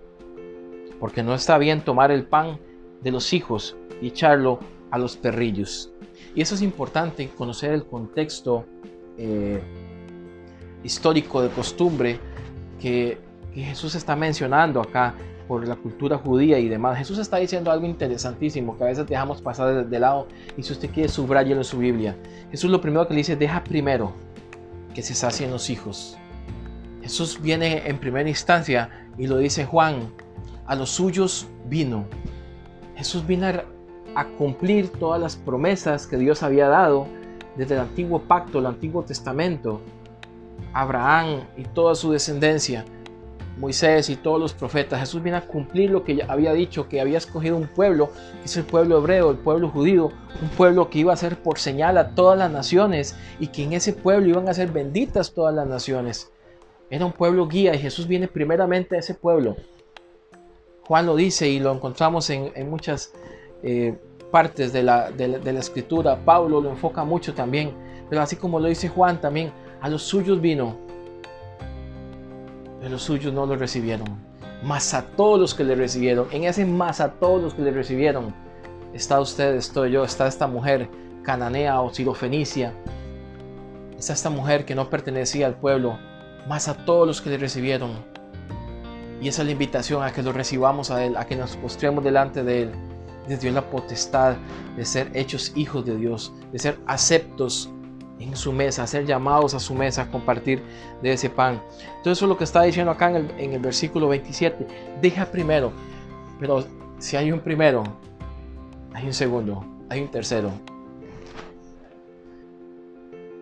porque 0.98 1.22
no 1.22 1.34
está 1.34 1.58
bien 1.58 1.84
tomar 1.84 2.10
el 2.10 2.24
pan 2.24 2.58
de 3.02 3.10
los 3.10 3.34
hijos 3.34 3.76
y 4.02 4.08
echarlo 4.08 4.58
a 4.90 4.98
los 4.98 5.16
perrillos. 5.16 5.90
Y 6.34 6.42
eso 6.42 6.54
es 6.54 6.60
importante, 6.60 7.30
conocer 7.30 7.72
el 7.72 7.86
contexto 7.86 8.66
eh, 9.16 9.62
histórico 10.82 11.40
de 11.40 11.48
costumbre 11.48 12.18
que 12.78 13.18
que 13.54 13.62
Jesús 13.62 13.94
está 13.94 14.16
mencionando 14.16 14.80
acá 14.80 15.14
por 15.46 15.66
la 15.66 15.76
cultura 15.76 16.16
judía 16.16 16.58
y 16.58 16.68
demás. 16.68 16.98
Jesús 16.98 17.18
está 17.18 17.36
diciendo 17.36 17.70
algo 17.70 17.86
interesantísimo 17.86 18.76
que 18.76 18.84
a 18.84 18.86
veces 18.86 19.06
dejamos 19.06 19.42
pasar 19.42 19.86
de 19.86 20.00
lado 20.00 20.28
y 20.56 20.62
si 20.62 20.72
usted 20.72 20.90
quiere 20.90 21.08
subrayarlo 21.08 21.60
en 21.60 21.64
su 21.64 21.78
Biblia. 21.78 22.16
Jesús 22.50 22.70
lo 22.70 22.80
primero 22.80 23.06
que 23.06 23.14
le 23.14 23.18
dice, 23.18 23.36
deja 23.36 23.62
primero 23.62 24.12
que 24.94 25.02
se 25.02 25.14
sacien 25.14 25.50
los 25.50 25.68
hijos. 25.68 26.16
Jesús 27.02 27.40
viene 27.42 27.82
en 27.86 27.98
primera 27.98 28.28
instancia 28.28 29.08
y 29.18 29.26
lo 29.26 29.36
dice 29.38 29.66
Juan, 29.66 30.14
a 30.66 30.74
los 30.74 30.90
suyos 30.90 31.48
vino. 31.66 32.06
Jesús 32.96 33.26
vino 33.26 33.50
a 34.14 34.26
cumplir 34.26 34.90
todas 34.90 35.20
las 35.20 35.36
promesas 35.36 36.06
que 36.06 36.16
Dios 36.16 36.42
había 36.42 36.68
dado 36.68 37.06
desde 37.56 37.74
el 37.74 37.80
antiguo 37.80 38.20
pacto, 38.20 38.58
el 38.58 38.66
antiguo 38.66 39.02
testamento, 39.02 39.80
Abraham 40.72 41.42
y 41.56 41.64
toda 41.64 41.94
su 41.94 42.12
descendencia. 42.12 42.84
Moisés 43.58 44.08
y 44.08 44.16
todos 44.16 44.40
los 44.40 44.54
profetas. 44.54 45.00
Jesús 45.00 45.22
viene 45.22 45.38
a 45.38 45.46
cumplir 45.46 45.90
lo 45.90 46.04
que 46.04 46.24
había 46.26 46.52
dicho, 46.52 46.88
que 46.88 47.00
había 47.00 47.18
escogido 47.18 47.56
un 47.56 47.66
pueblo, 47.66 48.10
que 48.40 48.46
es 48.46 48.56
el 48.56 48.64
pueblo 48.64 48.98
hebreo, 48.98 49.30
el 49.30 49.36
pueblo 49.36 49.68
judío, 49.68 50.10
un 50.40 50.48
pueblo 50.56 50.88
que 50.88 51.00
iba 51.00 51.12
a 51.12 51.16
ser 51.16 51.36
por 51.36 51.58
señal 51.58 51.98
a 51.98 52.14
todas 52.14 52.38
las 52.38 52.50
naciones 52.50 53.14
y 53.38 53.48
que 53.48 53.64
en 53.64 53.74
ese 53.74 53.92
pueblo 53.92 54.28
iban 54.28 54.48
a 54.48 54.54
ser 54.54 54.72
benditas 54.72 55.34
todas 55.34 55.54
las 55.54 55.66
naciones. 55.66 56.30
Era 56.88 57.06
un 57.06 57.12
pueblo 57.12 57.46
guía 57.46 57.74
y 57.74 57.78
Jesús 57.78 58.06
viene 58.06 58.28
primeramente 58.28 58.96
a 58.96 59.00
ese 59.00 59.14
pueblo. 59.14 59.56
Juan 60.86 61.06
lo 61.06 61.16
dice 61.16 61.48
y 61.48 61.60
lo 61.60 61.72
encontramos 61.72 62.28
en, 62.30 62.68
muchas 62.68 63.12
eh, 63.62 63.96
partes 64.30 64.72
de 64.72 64.82
la, 64.82 65.10
de 65.10 65.52
la 65.52 65.60
escritura. 65.60 66.16
Pablo 66.24 66.60
lo 66.60 66.70
enfoca 66.70 67.04
mucho 67.04 67.34
también, 67.34 67.72
pero 68.08 68.22
así 68.22 68.36
como 68.36 68.60
lo 68.60 68.68
dice 68.68 68.88
Juan 68.88 69.20
también, 69.20 69.52
a 69.80 69.88
los 69.88 70.02
suyos 70.02 70.40
vino 70.40 70.76
pero 72.82 72.94
los 72.94 73.02
suyos 73.04 73.32
no 73.32 73.46
lo 73.46 73.54
recibieron. 73.54 74.08
Más 74.64 74.92
a 74.92 75.02
todos 75.02 75.38
los 75.38 75.54
que 75.54 75.62
le 75.62 75.76
recibieron, 75.76 76.26
en 76.32 76.42
ese 76.42 76.66
más 76.66 77.00
a 77.00 77.12
todos 77.12 77.40
los 77.40 77.54
que 77.54 77.62
le 77.62 77.70
recibieron, 77.70 78.34
está 78.92 79.20
usted, 79.20 79.54
estoy 79.54 79.92
yo, 79.92 80.04
está 80.04 80.26
esta 80.26 80.48
mujer 80.48 80.88
cananea 81.22 81.80
o 81.80 81.94
sirofenicia, 81.94 82.72
está 83.96 84.14
esta 84.14 84.30
mujer 84.30 84.64
que 84.64 84.74
no 84.74 84.90
pertenecía 84.90 85.46
al 85.46 85.54
pueblo, 85.54 85.96
más 86.48 86.66
a 86.66 86.84
todos 86.84 87.06
los 87.06 87.20
que 87.20 87.30
le 87.30 87.38
recibieron. 87.38 87.92
Y 89.20 89.28
esa 89.28 89.42
es 89.42 89.46
la 89.46 89.52
invitación 89.52 90.02
a 90.02 90.12
que 90.12 90.24
lo 90.24 90.32
recibamos 90.32 90.90
a 90.90 91.04
Él, 91.04 91.16
a 91.16 91.24
que 91.24 91.36
nos 91.36 91.56
postremos 91.56 92.02
delante 92.02 92.42
de 92.42 92.62
Él. 92.62 92.72
Les 93.28 93.40
dio 93.40 93.52
la 93.52 93.70
potestad 93.70 94.36
de 94.76 94.84
ser 94.84 95.10
hechos 95.14 95.52
hijos 95.54 95.84
de 95.84 95.96
Dios, 95.96 96.32
de 96.52 96.58
ser 96.58 96.78
aceptos 96.86 97.70
en 98.18 98.36
su 98.36 98.52
mesa, 98.52 98.86
ser 98.86 99.04
llamados 99.04 99.54
a 99.54 99.60
su 99.60 99.74
mesa 99.74 100.02
a 100.02 100.10
compartir 100.10 100.62
de 101.02 101.12
ese 101.12 101.28
pan. 101.28 101.62
Entonces 101.96 102.18
eso 102.18 102.24
es 102.26 102.28
lo 102.28 102.38
que 102.38 102.44
está 102.44 102.62
diciendo 102.62 102.92
acá 102.92 103.10
en 103.10 103.16
el, 103.16 103.30
en 103.38 103.52
el 103.52 103.60
versículo 103.60 104.08
27. 104.08 104.66
Deja 105.00 105.26
primero, 105.26 105.72
pero 106.38 106.64
si 106.98 107.16
hay 107.16 107.32
un 107.32 107.40
primero, 107.40 107.82
hay 108.94 109.06
un 109.06 109.12
segundo, 109.12 109.64
hay 109.88 110.00
un 110.00 110.08
tercero. 110.08 110.50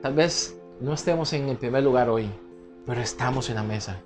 Tal 0.03 0.15
vez 0.15 0.59
no 0.81 0.95
estemos 0.95 1.33
en 1.35 1.49
el 1.49 1.57
primer 1.59 1.83
lugar 1.83 2.09
hoy, 2.09 2.31
pero 2.87 3.01
estamos 3.01 3.51
en 3.51 3.57
la 3.57 3.63
mesa. 3.63 4.01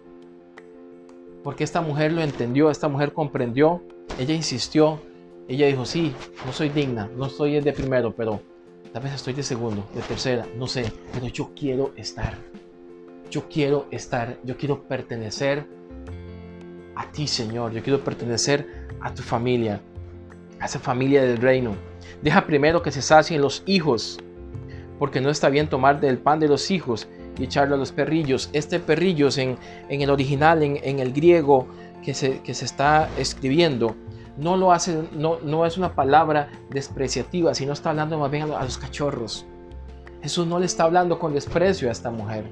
Porque 1.44 1.62
esta 1.62 1.80
mujer 1.80 2.12
lo 2.12 2.22
entendió, 2.22 2.70
esta 2.70 2.88
mujer 2.88 3.12
comprendió, 3.12 3.82
ella 4.18 4.34
insistió, 4.34 4.98
ella 5.48 5.66
dijo, 5.66 5.84
sí, 5.84 6.12
no 6.46 6.52
soy 6.52 6.70
digna, 6.70 7.10
no 7.16 7.28
el 7.44 7.64
de 7.64 7.72
primero, 7.72 8.14
pero 8.14 8.40
Tal 8.94 9.02
vez 9.02 9.14
estoy 9.14 9.32
de 9.32 9.42
segundo, 9.42 9.84
de 9.92 10.02
tercera, 10.02 10.46
no 10.56 10.68
sé, 10.68 10.92
pero 11.12 11.26
yo 11.26 11.50
quiero 11.56 11.92
estar. 11.96 12.38
Yo 13.28 13.48
quiero 13.48 13.88
estar, 13.90 14.38
yo 14.44 14.56
quiero 14.56 14.84
pertenecer 14.84 15.66
a 16.94 17.10
ti, 17.10 17.26
Señor. 17.26 17.72
Yo 17.72 17.82
quiero 17.82 18.04
pertenecer 18.04 18.86
a 19.00 19.12
tu 19.12 19.22
familia, 19.24 19.80
a 20.60 20.66
esa 20.66 20.78
familia 20.78 21.24
del 21.24 21.38
reino. 21.38 21.74
Deja 22.22 22.46
primero 22.46 22.82
que 22.82 22.92
se 22.92 23.02
sacien 23.02 23.42
los 23.42 23.64
hijos, 23.66 24.20
porque 25.00 25.20
no 25.20 25.28
está 25.28 25.48
bien 25.48 25.66
tomar 25.66 25.98
del 25.98 26.18
pan 26.18 26.38
de 26.38 26.46
los 26.46 26.70
hijos 26.70 27.08
y 27.36 27.42
echarlo 27.42 27.74
a 27.74 27.78
los 27.78 27.90
perrillos. 27.90 28.48
Este 28.52 28.78
perrillos 28.78 29.38
en, 29.38 29.58
en 29.88 30.02
el 30.02 30.10
original, 30.10 30.62
en, 30.62 30.78
en 30.84 31.00
el 31.00 31.12
griego, 31.12 31.66
que 32.04 32.14
se, 32.14 32.42
que 32.42 32.54
se 32.54 32.64
está 32.64 33.08
escribiendo 33.18 33.96
no 34.36 34.56
lo 34.56 34.72
hace, 34.72 35.08
no, 35.12 35.38
no 35.40 35.64
es 35.66 35.78
una 35.78 35.94
palabra 35.94 36.50
despreciativa, 36.70 37.54
sino 37.54 37.72
está 37.72 37.90
hablando 37.90 38.18
más 38.18 38.30
bien 38.30 38.50
a 38.52 38.64
los 38.64 38.78
cachorros. 38.78 39.46
Jesús 40.22 40.46
no 40.46 40.58
le 40.58 40.66
está 40.66 40.84
hablando 40.84 41.18
con 41.18 41.34
desprecio 41.34 41.88
a 41.88 41.92
esta 41.92 42.10
mujer. 42.10 42.50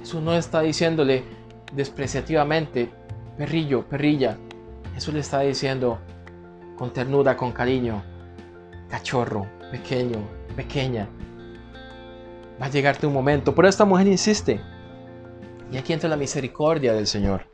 Jesús 0.00 0.22
no 0.22 0.34
está 0.34 0.60
diciéndole 0.60 1.24
despreciativamente, 1.72 2.90
perrillo, 3.36 3.84
perrilla. 3.86 4.36
Jesús 4.94 5.14
le 5.14 5.20
está 5.20 5.40
diciendo 5.40 5.98
con 6.76 6.92
ternura, 6.92 7.36
con 7.36 7.52
cariño, 7.52 8.02
cachorro, 8.88 9.46
pequeño, 9.70 10.18
pequeña. 10.54 11.08
Va 12.60 12.66
a 12.66 12.70
llegarte 12.70 13.06
un 13.06 13.12
momento. 13.12 13.54
Pero 13.54 13.68
esta 13.68 13.84
mujer 13.84 14.06
insiste. 14.06 14.60
Y 15.72 15.76
aquí 15.76 15.92
entra 15.92 16.08
la 16.08 16.16
misericordia 16.16 16.92
del 16.92 17.06
Señor. 17.06 17.46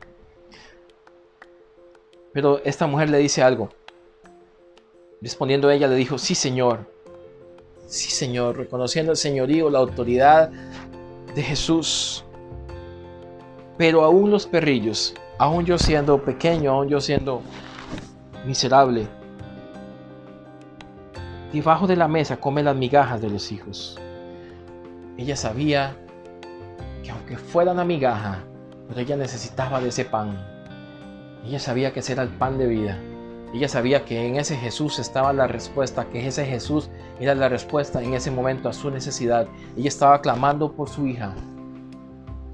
Pero 2.33 2.59
esta 2.65 2.87
mujer 2.87 3.09
le 3.09 3.19
dice 3.19 3.43
algo. 3.43 3.69
Respondiendo 5.21 5.69
ella 5.69 5.87
le 5.87 5.95
dijo, 5.95 6.17
sí 6.17 6.35
Señor, 6.35 6.91
sí 7.87 8.11
Señor, 8.11 8.57
reconociendo 8.57 9.11
el 9.11 9.17
señorío, 9.17 9.69
la 9.69 9.79
autoridad 9.79 10.51
de 11.33 11.41
Jesús. 11.41 12.25
Pero 13.77 14.03
aún 14.03 14.31
los 14.31 14.47
perrillos, 14.47 15.13
aún 15.37 15.65
yo 15.65 15.77
siendo 15.77 16.21
pequeño, 16.21 16.71
aún 16.71 16.89
yo 16.89 16.99
siendo 16.99 17.41
miserable, 18.45 19.07
debajo 21.53 21.87
de 21.87 21.95
la 21.95 22.07
mesa 22.07 22.37
come 22.37 22.63
las 22.63 22.75
migajas 22.75 23.21
de 23.21 23.29
los 23.29 23.51
hijos. 23.51 23.97
Ella 25.17 25.35
sabía 25.35 25.95
que 27.03 27.11
aunque 27.11 27.37
fuera 27.37 27.71
una 27.71 27.85
migaja, 27.85 28.43
pero 28.87 28.99
ella 28.99 29.15
necesitaba 29.15 29.79
de 29.79 29.89
ese 29.89 30.05
pan. 30.05 30.52
Ella 31.45 31.59
sabía 31.59 31.91
que 31.91 31.99
ese 31.99 32.13
era 32.13 32.23
el 32.23 32.29
pan 32.29 32.57
de 32.57 32.67
vida. 32.67 32.97
Ella 33.53 33.67
sabía 33.67 34.05
que 34.05 34.25
en 34.25 34.37
ese 34.37 34.55
Jesús 34.55 34.97
estaba 34.97 35.33
la 35.33 35.45
respuesta, 35.45 36.05
que 36.05 36.25
ese 36.25 36.45
Jesús 36.45 36.89
era 37.19 37.35
la 37.35 37.49
respuesta 37.49 38.01
en 38.01 38.13
ese 38.13 38.31
momento 38.31 38.69
a 38.69 38.73
su 38.73 38.89
necesidad. 38.89 39.47
Ella 39.77 39.89
estaba 39.89 40.21
clamando 40.21 40.71
por 40.71 40.89
su 40.89 41.05
hija. 41.05 41.35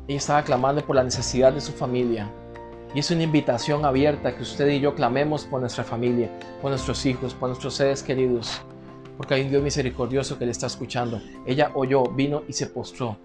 Ella 0.07 0.17
estaba 0.17 0.43
clamando 0.43 0.83
por 0.83 0.95
la 0.95 1.03
necesidad 1.03 1.53
de 1.53 1.61
su 1.61 1.71
familia. 1.71 2.29
Y 2.95 2.99
es 2.99 3.11
una 3.11 3.21
invitación 3.21 3.85
abierta 3.85 4.35
que 4.35 4.41
usted 4.41 4.67
y 4.69 4.79
yo 4.79 4.95
clamemos 4.95 5.45
por 5.45 5.61
nuestra 5.61 5.83
familia, 5.83 6.29
por 6.59 6.71
nuestros 6.71 7.05
hijos, 7.05 7.35
por 7.35 7.49
nuestros 7.49 7.75
seres 7.75 8.01
queridos. 8.01 8.59
Porque 9.17 9.35
hay 9.35 9.43
un 9.43 9.51
Dios 9.51 9.61
misericordioso 9.61 10.39
que 10.39 10.45
le 10.45 10.51
está 10.51 10.65
escuchando. 10.65 11.21
Ella 11.45 11.71
oyó, 11.75 12.05
vino 12.05 12.41
y 12.47 12.53
se 12.53 12.65
postró. 12.65 13.17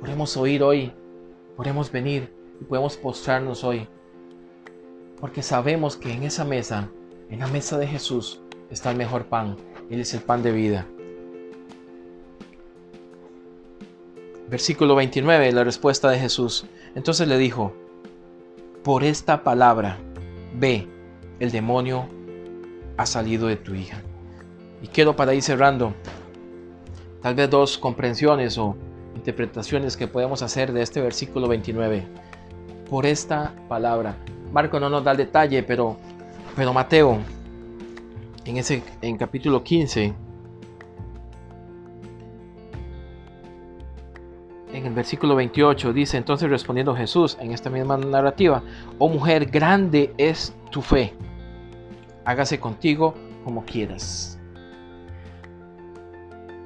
Podemos 0.00 0.36
oír 0.36 0.62
hoy, 0.62 0.92
podemos 1.56 1.90
venir 1.90 2.30
y 2.60 2.64
podemos 2.64 2.98
postrarnos 2.98 3.64
hoy 3.64 3.88
porque 5.22 5.44
sabemos 5.44 5.96
que 5.96 6.12
en 6.12 6.24
esa 6.24 6.44
mesa, 6.44 6.88
en 7.30 7.38
la 7.38 7.46
mesa 7.46 7.78
de 7.78 7.86
Jesús, 7.86 8.40
está 8.70 8.90
el 8.90 8.96
mejor 8.96 9.26
pan. 9.26 9.56
Él 9.88 10.00
es 10.00 10.14
el 10.14 10.20
pan 10.20 10.42
de 10.42 10.50
vida. 10.50 10.84
Versículo 14.50 14.96
29, 14.96 15.52
la 15.52 15.62
respuesta 15.62 16.10
de 16.10 16.18
Jesús. 16.18 16.66
Entonces 16.96 17.28
le 17.28 17.38
dijo, 17.38 17.72
por 18.82 19.04
esta 19.04 19.44
palabra, 19.44 19.96
ve, 20.58 20.88
el 21.38 21.52
demonio 21.52 22.08
ha 22.96 23.06
salido 23.06 23.46
de 23.46 23.54
tu 23.54 23.76
hija. 23.76 24.02
Y 24.82 24.88
quiero 24.88 25.14
para 25.14 25.34
ir 25.34 25.42
cerrando, 25.42 25.94
tal 27.22 27.36
vez 27.36 27.48
dos 27.48 27.78
comprensiones 27.78 28.58
o 28.58 28.74
interpretaciones 29.14 29.96
que 29.96 30.08
podemos 30.08 30.42
hacer 30.42 30.72
de 30.72 30.82
este 30.82 31.00
versículo 31.00 31.46
29. 31.46 32.31
Por 32.92 33.06
esta 33.06 33.54
palabra, 33.70 34.16
Marco 34.52 34.78
no 34.78 34.90
nos 34.90 35.02
da 35.02 35.12
el 35.12 35.16
detalle, 35.16 35.62
pero, 35.62 35.96
pero 36.54 36.74
Mateo, 36.74 37.20
en, 38.44 38.58
ese, 38.58 38.82
en 39.00 39.16
capítulo 39.16 39.64
15, 39.64 40.12
en 44.74 44.86
el 44.86 44.92
versículo 44.92 45.34
28 45.36 45.94
dice, 45.94 46.18
entonces 46.18 46.50
respondiendo 46.50 46.94
Jesús 46.94 47.38
en 47.40 47.52
esta 47.52 47.70
misma 47.70 47.96
narrativa, 47.96 48.62
oh 48.98 49.08
mujer, 49.08 49.46
grande 49.46 50.12
es 50.18 50.54
tu 50.70 50.82
fe, 50.82 51.14
hágase 52.26 52.60
contigo 52.60 53.14
como 53.42 53.64
quieras. 53.64 54.38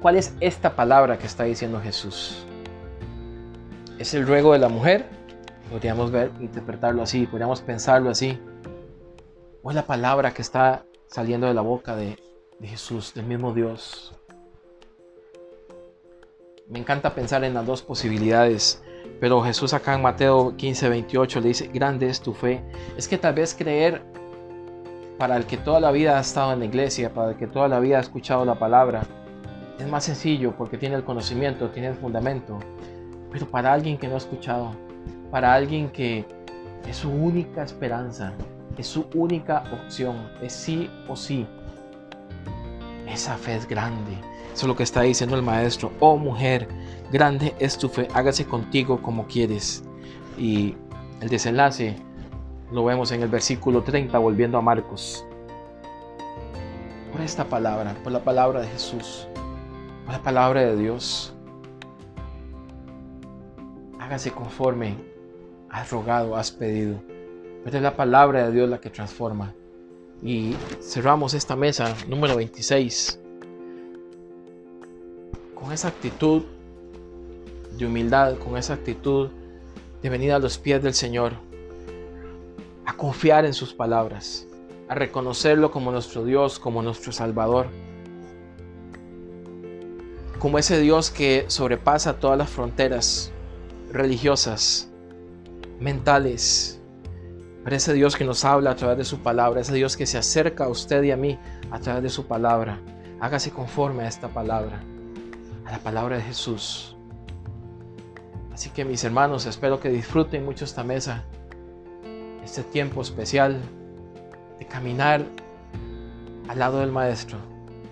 ¿Cuál 0.01 0.17
es 0.17 0.35
esta 0.41 0.75
palabra 0.75 1.17
que 1.17 1.25
está 1.25 1.45
diciendo 1.45 1.79
Jesús? 1.79 2.45
¿Es 3.97 4.13
el 4.13 4.27
ruego 4.27 4.51
de 4.51 4.59
la 4.59 4.67
mujer? 4.67 5.16
Podríamos 5.69 6.11
ver, 6.11 6.31
interpretarlo 6.39 7.03
así, 7.03 7.25
podríamos 7.27 7.61
pensarlo 7.61 8.09
así. 8.09 8.39
O 9.63 9.69
es 9.69 9.75
la 9.75 9.85
palabra 9.85 10.33
que 10.33 10.41
está 10.41 10.85
saliendo 11.07 11.47
de 11.47 11.53
la 11.53 11.61
boca 11.61 11.95
de, 11.95 12.17
de 12.59 12.67
Jesús, 12.67 13.13
del 13.13 13.25
mismo 13.25 13.53
Dios. 13.53 14.13
Me 16.69 16.79
encanta 16.79 17.13
pensar 17.13 17.43
en 17.43 17.53
las 17.53 17.65
dos 17.65 17.81
posibilidades, 17.81 18.81
pero 19.19 19.41
Jesús 19.41 19.73
acá 19.73 19.93
en 19.95 20.01
Mateo 20.01 20.55
15, 20.55 20.89
28 20.89 21.41
le 21.41 21.47
dice, 21.49 21.67
grande 21.67 22.09
es 22.09 22.21
tu 22.21 22.33
fe. 22.33 22.63
Es 22.97 23.07
que 23.07 23.17
tal 23.17 23.33
vez 23.33 23.53
creer 23.53 24.01
para 25.17 25.35
el 25.35 25.45
que 25.45 25.57
toda 25.57 25.79
la 25.79 25.91
vida 25.91 26.17
ha 26.17 26.21
estado 26.21 26.53
en 26.53 26.59
la 26.59 26.65
iglesia, 26.65 27.13
para 27.13 27.31
el 27.31 27.37
que 27.37 27.47
toda 27.47 27.67
la 27.67 27.79
vida 27.79 27.97
ha 27.97 28.01
escuchado 28.01 28.45
la 28.45 28.59
palabra, 28.59 29.03
es 29.79 29.87
más 29.87 30.05
sencillo 30.05 30.53
porque 30.57 30.77
tiene 30.77 30.95
el 30.95 31.03
conocimiento, 31.03 31.69
tiene 31.69 31.89
el 31.89 31.95
fundamento. 31.95 32.59
Pero 33.31 33.47
para 33.47 33.73
alguien 33.73 33.97
que 33.97 34.07
no 34.07 34.15
ha 34.15 34.17
escuchado, 34.17 34.71
para 35.31 35.53
alguien 35.53 35.89
que 35.89 36.25
es 36.87 36.97
su 36.97 37.09
única 37.09 37.63
esperanza, 37.63 38.33
es 38.77 38.87
su 38.87 39.07
única 39.13 39.63
opción, 39.73 40.29
es 40.41 40.53
sí 40.53 40.89
o 41.07 41.15
sí. 41.15 41.45
Esa 43.07 43.37
fe 43.37 43.55
es 43.55 43.67
grande. 43.67 44.13
Eso 44.53 44.65
es 44.65 44.67
lo 44.67 44.75
que 44.75 44.83
está 44.83 45.01
diciendo 45.01 45.35
el 45.35 45.41
maestro. 45.41 45.91
Oh 45.99 46.17
mujer, 46.17 46.67
grande 47.11 47.55
es 47.59 47.77
tu 47.77 47.89
fe, 47.89 48.07
hágase 48.13 48.45
contigo 48.45 49.01
como 49.01 49.27
quieres. 49.27 49.83
Y 50.37 50.75
el 51.21 51.29
desenlace 51.29 51.95
lo 52.71 52.85
vemos 52.85 53.11
en 53.11 53.21
el 53.21 53.29
versículo 53.29 53.83
30, 53.83 54.17
volviendo 54.17 54.57
a 54.57 54.61
Marcos. 54.61 55.25
Por 57.11 57.21
esta 57.21 57.45
palabra, 57.45 57.95
por 58.03 58.11
la 58.11 58.23
palabra 58.23 58.61
de 58.61 58.67
Jesús, 58.67 59.27
por 60.05 60.13
la 60.13 60.21
palabra 60.21 60.61
de 60.61 60.75
Dios, 60.75 61.33
hágase 63.99 64.31
conforme 64.31 65.16
has 65.69 65.91
rogado, 65.91 66.35
has 66.35 66.51
pedido. 66.51 66.99
Pero 67.63 67.77
es 67.77 67.83
la 67.83 67.95
palabra 67.95 68.45
de 68.45 68.51
Dios 68.53 68.69
la 68.69 68.79
que 68.79 68.89
transforma. 68.89 69.53
Y 70.23 70.55
cerramos 70.81 71.33
esta 71.33 71.55
mesa 71.55 71.95
número 72.07 72.35
26 72.35 73.19
con 75.53 75.71
esa 75.71 75.89
actitud 75.89 76.43
de 77.77 77.85
humildad, 77.85 78.37
con 78.37 78.57
esa 78.57 78.73
actitud 78.73 79.29
de 80.01 80.09
venir 80.09 80.31
a 80.31 80.39
los 80.39 80.57
pies 80.57 80.81
del 80.81 80.93
Señor, 80.93 81.33
a 82.85 82.93
confiar 82.93 83.45
en 83.45 83.53
sus 83.53 83.73
palabras, 83.73 84.47
a 84.87 84.95
reconocerlo 84.95 85.71
como 85.71 85.91
nuestro 85.91 86.23
Dios, 86.23 86.59
como 86.59 86.81
nuestro 86.81 87.11
Salvador, 87.11 87.67
como 90.39 90.59
ese 90.59 90.79
Dios 90.79 91.09
que 91.09 91.45
sobrepasa 91.47 92.19
todas 92.19 92.37
las 92.37 92.49
fronteras 92.49 93.31
religiosas, 93.91 94.91
mentales. 95.79 96.81
Pero 97.63 97.75
ese 97.75 97.93
Dios 97.93 98.15
que 98.15 98.23
nos 98.23 98.45
habla 98.45 98.71
a 98.71 98.75
través 98.75 98.97
de 98.97 99.05
su 99.05 99.19
palabra, 99.19 99.61
ese 99.61 99.73
Dios 99.73 99.97
que 99.97 100.05
se 100.05 100.17
acerca 100.17 100.65
a 100.65 100.69
usted 100.69 101.03
y 101.03 101.11
a 101.11 101.17
mí 101.17 101.37
a 101.71 101.79
través 101.79 102.03
de 102.03 102.09
su 102.09 102.25
palabra. 102.25 102.79
Hágase 103.19 103.51
conforme 103.51 104.03
a 104.03 104.07
esta 104.07 104.29
palabra, 104.29 104.81
a 105.65 105.71
la 105.71 105.79
palabra 105.79 106.17
de 106.17 106.23
Jesús. 106.23 106.95
Así 108.53 108.69
que 108.69 108.85
mis 108.85 109.03
hermanos, 109.03 109.45
espero 109.45 109.79
que 109.79 109.89
disfruten 109.89 110.45
mucho 110.45 110.65
esta 110.65 110.83
mesa, 110.83 111.23
este 112.43 112.63
tiempo 112.63 113.01
especial 113.01 113.59
de 114.57 114.65
caminar 114.65 115.25
al 116.47 116.59
lado 116.59 116.79
del 116.79 116.91
Maestro, 116.91 117.37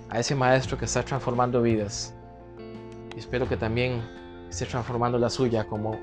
a 0.09 0.19
ese 0.19 0.35
Maestro 0.35 0.77
que 0.77 0.85
está 0.85 1.03
transformando 1.03 1.61
vidas. 1.61 2.15
Espero 3.17 3.47
que 3.47 3.57
también 3.57 4.01
esté 4.49 4.65
transformando 4.65 5.17
la 5.17 5.29
suya 5.29 5.65
como 5.65 5.99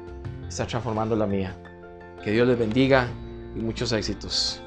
está 0.47 0.67
transformando 0.67 1.17
la 1.17 1.27
mía. 1.27 1.57
Que 2.23 2.31
Dios 2.31 2.47
les 2.47 2.59
bendiga 2.59 3.09
y 3.57 3.61
muchos 3.61 3.93
éxitos. 3.93 4.62